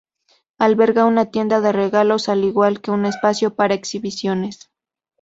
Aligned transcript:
Alberga 0.57 1.05
una 1.05 1.27
tienda 1.29 1.61
de 1.61 1.71
regalos 1.71 2.27
al 2.27 2.43
igual 2.43 2.81
que 2.81 2.89
un 2.89 3.05
espacio 3.05 3.53
para 3.53 3.75
exhibiciones. 3.75 4.71